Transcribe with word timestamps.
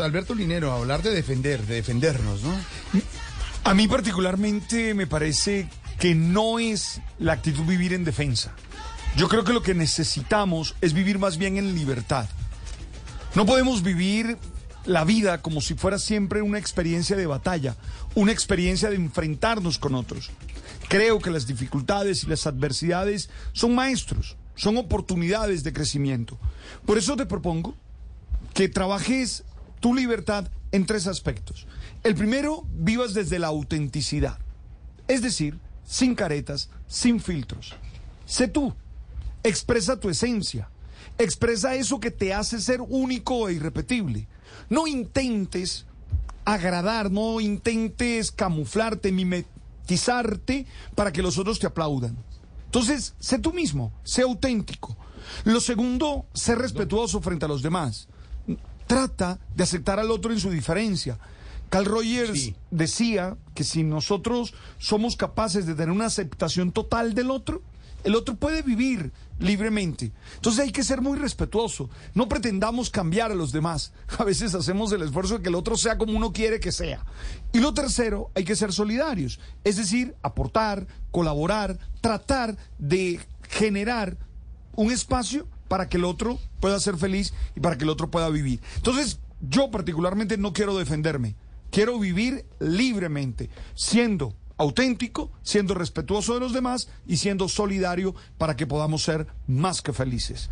Alberto 0.00 0.34
Linero, 0.34 0.72
a 0.72 0.76
hablar 0.76 1.02
de 1.02 1.10
defender, 1.10 1.66
de 1.66 1.76
defendernos, 1.76 2.42
¿no? 2.42 2.54
A 3.64 3.74
mí 3.74 3.88
particularmente 3.88 4.94
me 4.94 5.06
parece 5.06 5.68
que 5.98 6.14
no 6.14 6.58
es 6.58 7.00
la 7.18 7.34
actitud 7.34 7.64
vivir 7.64 7.92
en 7.92 8.04
defensa. 8.04 8.54
Yo 9.16 9.28
creo 9.28 9.44
que 9.44 9.52
lo 9.52 9.62
que 9.62 9.74
necesitamos 9.74 10.74
es 10.80 10.92
vivir 10.92 11.18
más 11.18 11.36
bien 11.36 11.56
en 11.56 11.74
libertad. 11.74 12.26
No 13.34 13.44
podemos 13.44 13.82
vivir 13.82 14.38
la 14.86 15.04
vida 15.04 15.42
como 15.42 15.60
si 15.60 15.74
fuera 15.74 15.98
siempre 15.98 16.42
una 16.42 16.58
experiencia 16.58 17.16
de 17.16 17.26
batalla, 17.26 17.76
una 18.14 18.32
experiencia 18.32 18.88
de 18.88 18.96
enfrentarnos 18.96 19.78
con 19.78 19.94
otros. 19.94 20.30
Creo 20.88 21.18
que 21.20 21.30
las 21.30 21.46
dificultades 21.46 22.24
y 22.24 22.26
las 22.26 22.46
adversidades 22.46 23.30
son 23.52 23.74
maestros, 23.74 24.36
son 24.56 24.76
oportunidades 24.78 25.62
de 25.62 25.72
crecimiento. 25.72 26.38
Por 26.86 26.98
eso 26.98 27.16
te 27.16 27.26
propongo 27.26 27.76
que 28.54 28.68
trabajes 28.68 29.44
tu 29.80 29.94
libertad 29.94 30.48
en 30.72 30.86
tres 30.86 31.06
aspectos. 31.06 31.66
El 32.04 32.14
primero, 32.14 32.64
vivas 32.72 33.14
desde 33.14 33.38
la 33.38 33.48
autenticidad, 33.48 34.38
es 35.08 35.22
decir, 35.22 35.58
sin 35.84 36.14
caretas, 36.14 36.70
sin 36.86 37.20
filtros. 37.20 37.74
Sé 38.24 38.46
tú, 38.46 38.74
expresa 39.42 39.98
tu 39.98 40.08
esencia, 40.08 40.70
expresa 41.18 41.74
eso 41.74 41.98
que 41.98 42.10
te 42.10 42.32
hace 42.32 42.60
ser 42.60 42.80
único 42.80 43.48
e 43.48 43.54
irrepetible. 43.54 44.28
No 44.68 44.86
intentes 44.86 45.86
agradar, 46.44 47.10
no 47.10 47.40
intentes 47.40 48.30
camuflarte, 48.30 49.12
mimetizarte 49.12 50.66
para 50.94 51.12
que 51.12 51.22
los 51.22 51.38
otros 51.38 51.58
te 51.58 51.66
aplaudan. 51.66 52.16
Entonces, 52.66 53.14
sé 53.18 53.38
tú 53.38 53.52
mismo, 53.52 53.92
sé 54.04 54.22
auténtico. 54.22 54.96
Lo 55.44 55.60
segundo, 55.60 56.26
sé 56.32 56.54
respetuoso 56.54 57.20
frente 57.20 57.44
a 57.44 57.48
los 57.48 57.62
demás. 57.62 58.08
Trata 58.90 59.38
de 59.54 59.62
aceptar 59.62 60.00
al 60.00 60.10
otro 60.10 60.32
en 60.32 60.40
su 60.40 60.50
diferencia. 60.50 61.16
Carl 61.68 61.84
Rogers 61.84 62.54
decía 62.72 63.36
que 63.54 63.62
si 63.62 63.84
nosotros 63.84 64.52
somos 64.78 65.14
capaces 65.14 65.64
de 65.64 65.76
tener 65.76 65.92
una 65.92 66.06
aceptación 66.06 66.72
total 66.72 67.14
del 67.14 67.30
otro, 67.30 67.62
el 68.02 68.16
otro 68.16 68.34
puede 68.34 68.62
vivir 68.62 69.12
libremente. 69.38 70.10
Entonces 70.34 70.64
hay 70.64 70.72
que 70.72 70.82
ser 70.82 71.02
muy 71.02 71.16
respetuoso. 71.16 71.88
No 72.14 72.28
pretendamos 72.28 72.90
cambiar 72.90 73.30
a 73.30 73.36
los 73.36 73.52
demás. 73.52 73.92
A 74.18 74.24
veces 74.24 74.56
hacemos 74.56 74.90
el 74.90 75.02
esfuerzo 75.02 75.36
de 75.36 75.44
que 75.44 75.50
el 75.50 75.54
otro 75.54 75.76
sea 75.76 75.96
como 75.96 76.16
uno 76.16 76.32
quiere 76.32 76.58
que 76.58 76.72
sea. 76.72 77.06
Y 77.52 77.60
lo 77.60 77.72
tercero, 77.72 78.32
hay 78.34 78.42
que 78.42 78.56
ser 78.56 78.72
solidarios. 78.72 79.38
Es 79.62 79.76
decir, 79.76 80.16
aportar, 80.20 80.88
colaborar, 81.12 81.78
tratar 82.00 82.56
de 82.80 83.20
generar 83.48 84.18
un 84.74 84.90
espacio 84.90 85.46
para 85.70 85.88
que 85.88 85.98
el 85.98 86.04
otro 86.04 86.40
pueda 86.58 86.80
ser 86.80 86.96
feliz 86.96 87.32
y 87.54 87.60
para 87.60 87.78
que 87.78 87.84
el 87.84 87.90
otro 87.90 88.10
pueda 88.10 88.28
vivir. 88.28 88.60
Entonces, 88.74 89.20
yo 89.40 89.70
particularmente 89.70 90.36
no 90.36 90.52
quiero 90.52 90.76
defenderme. 90.76 91.36
Quiero 91.70 91.96
vivir 92.00 92.44
libremente, 92.58 93.50
siendo 93.76 94.34
auténtico, 94.56 95.30
siendo 95.42 95.74
respetuoso 95.74 96.34
de 96.34 96.40
los 96.40 96.52
demás 96.52 96.88
y 97.06 97.18
siendo 97.18 97.48
solidario 97.48 98.16
para 98.36 98.56
que 98.56 98.66
podamos 98.66 99.04
ser 99.04 99.28
más 99.46 99.80
que 99.80 99.92
felices. 99.92 100.48